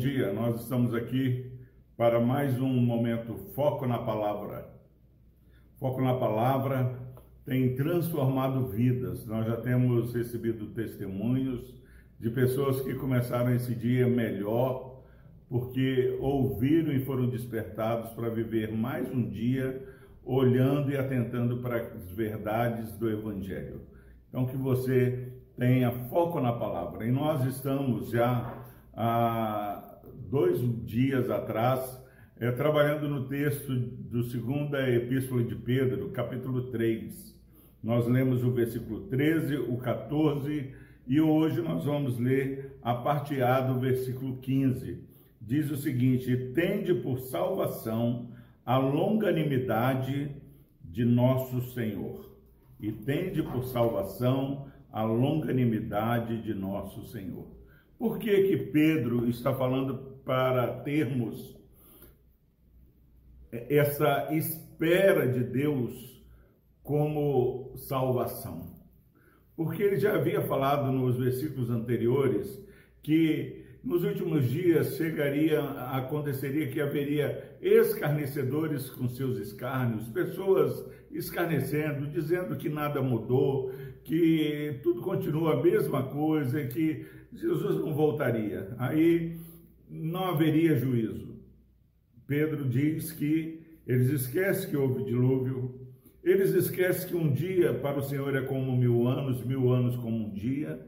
[0.00, 1.52] dia, nós estamos aqui
[1.94, 4.66] para mais um momento Foco na Palavra.
[5.78, 6.98] Foco na Palavra
[7.44, 9.26] tem transformado vidas.
[9.26, 11.78] Nós já temos recebido testemunhos
[12.18, 15.02] de pessoas que começaram esse dia melhor,
[15.50, 19.86] porque ouviram e foram despertados para viver mais um dia
[20.24, 23.82] olhando e atentando para as verdades do Evangelho.
[24.30, 27.04] Então, que você tenha foco na palavra.
[27.04, 28.64] E nós estamos já
[28.94, 29.89] há
[30.30, 32.00] dois dias atrás
[32.38, 37.36] é, trabalhando no texto do segunda epístola de Pedro, capítulo 3.
[37.82, 40.72] Nós lemos o versículo 13, o 14
[41.08, 45.02] e hoje nós vamos ler a parte A do versículo 15.
[45.40, 48.30] Diz o seguinte: Tende por salvação
[48.64, 50.30] a longanimidade
[50.84, 52.30] de nosso Senhor,
[52.78, 57.46] e tende por salvação a longanimidade de nosso Senhor.
[58.00, 61.54] Por que que Pedro está falando para termos
[63.52, 66.24] essa espera de Deus
[66.82, 68.74] como salvação?
[69.54, 72.66] Porque ele já havia falado nos versículos anteriores
[73.02, 82.56] que nos últimos dias chegaria, aconteceria que haveria escarnecedores com seus escárnios, pessoas escarnecendo, dizendo
[82.56, 83.72] que nada mudou,
[84.04, 88.74] que tudo continua a mesma coisa, que Jesus não voltaria.
[88.78, 89.36] Aí
[89.88, 91.36] não haveria juízo.
[92.26, 95.80] Pedro diz que eles esquecem que houve dilúvio,
[96.22, 100.26] eles esquecem que um dia para o Senhor é como mil anos, mil anos como
[100.26, 100.80] um dia.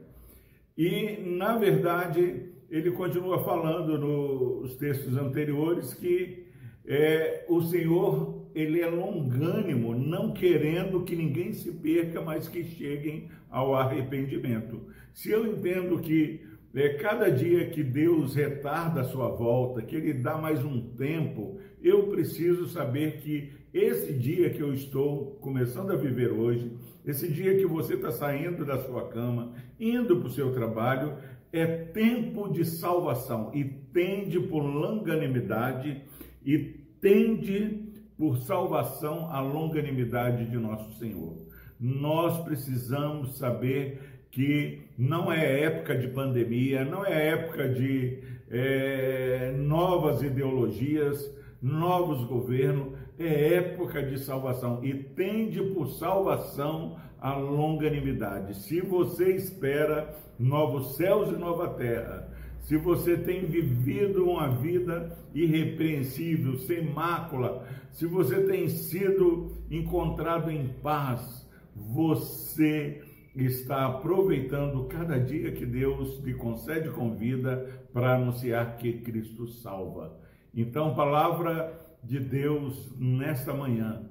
[0.77, 6.47] E, na verdade, ele continua falando nos textos anteriores que
[6.85, 13.29] é, o Senhor ele é longânimo, não querendo que ninguém se perca, mas que cheguem
[13.49, 14.81] ao arrependimento.
[15.13, 16.41] Se eu entendo que
[16.75, 21.59] é, cada dia que Deus retarda a sua volta, que Ele dá mais um tempo,
[21.81, 26.71] eu preciso saber que esse dia que eu estou começando a viver hoje,
[27.05, 31.15] esse dia que você está saindo da sua cama, indo para o seu trabalho,
[31.51, 36.01] é tempo de salvação e tende por longanimidade
[36.43, 36.57] e
[36.99, 41.37] tende por salvação a longanimidade de nosso Senhor.
[41.79, 50.23] Nós precisamos saber que não é época de pandemia, não é época de é, novas
[50.23, 58.57] ideologias, novos governos, é época de salvação e tende por salvação a longanimidade.
[58.57, 62.27] Se você espera novos céus e nova terra,
[62.59, 70.69] se você tem vivido uma vida irrepreensível, sem mácula, se você tem sido encontrado em
[70.81, 79.01] paz, você está aproveitando cada dia que Deus lhe concede com vida para anunciar que
[79.01, 80.15] Cristo salva.
[80.53, 84.03] Então, palavra de Deus nesta manhã,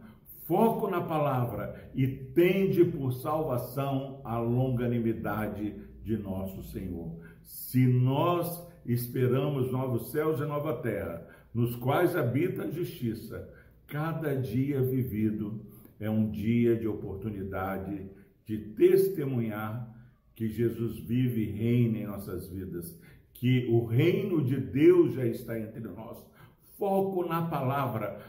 [0.47, 7.13] foco na palavra e tende por salvação a longanimidade de nosso Senhor.
[7.43, 13.49] Se nós esperamos novos céus e nova terra, nos quais habita a justiça,
[13.87, 15.61] cada dia vivido
[16.01, 18.11] é um dia de oportunidade
[18.45, 19.89] de testemunhar
[20.35, 22.99] que Jesus vive e reina em nossas vidas,
[23.35, 26.25] que o reino de Deus já está entre nós.
[26.79, 28.21] Foco na palavra,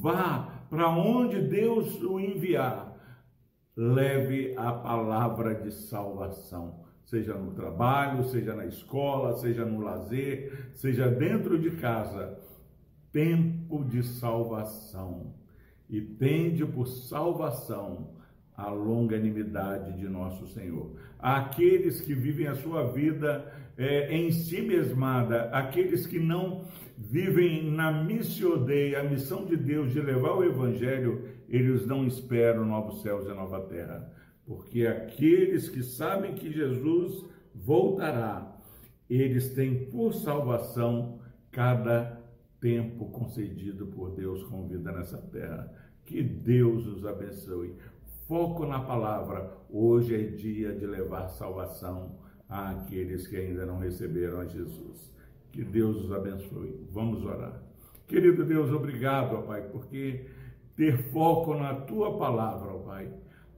[0.00, 2.96] vá para onde Deus o enviar,
[3.76, 11.10] leve a palavra de salvação seja no trabalho, seja na escola, seja no lazer, seja
[11.10, 12.40] dentro de casa,
[13.12, 15.34] tempo de salvação.
[15.90, 18.14] E tende por salvação
[18.64, 20.90] a longanimidade de nosso Senhor.
[21.18, 23.44] Aqueles que vivem a sua vida
[23.76, 26.64] é, em si mesmada, aqueles que não
[26.96, 28.66] vivem na missão
[28.98, 33.60] a missão de Deus de levar o Evangelho, eles não esperam novos céus e nova
[33.60, 34.12] terra
[34.46, 38.54] porque aqueles que sabem que Jesus voltará,
[39.08, 41.20] eles têm por salvação
[41.50, 42.20] cada
[42.60, 45.72] tempo concedido por Deus com vida nessa terra.
[46.04, 47.74] Que Deus os abençoe.
[48.26, 49.58] Foco na palavra.
[49.70, 55.12] Hoje é dia de levar salvação àqueles que ainda não receberam a Jesus.
[55.50, 56.86] Que Deus os abençoe.
[56.90, 57.62] Vamos orar.
[58.06, 60.26] Querido Deus, obrigado, ó Pai, porque
[60.76, 63.12] ter foco na tua palavra, ó Pai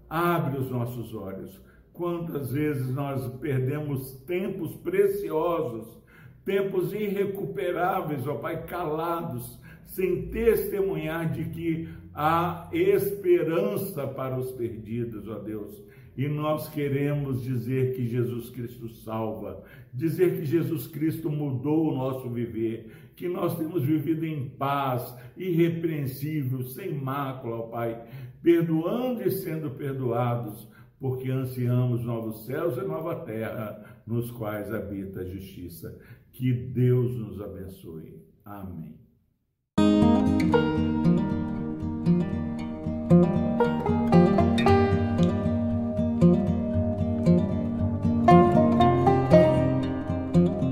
[0.09, 1.61] Abre os nossos olhos.
[1.93, 5.99] Quantas vezes nós perdemos tempos preciosos,
[6.45, 15.39] tempos irrecuperáveis, ó Pai, calados, sem testemunhar de que há esperança para os perdidos, ó
[15.39, 15.83] Deus.
[16.17, 22.31] e nós queremos dizer que Jesus Cristo salva, dizer que Jesus Cristo mudou o nosso
[22.31, 28.01] viver, que nós temos vivido em paz, irrepreensível, sem mácula, ó Pai,
[28.43, 30.69] perdoando e sendo perdoados,
[31.01, 35.99] porque ansiamos novos céus e nova terra, nos quais habita a justiça.
[36.33, 38.23] Que Deus nos abençoe.
[38.45, 39.04] Amém.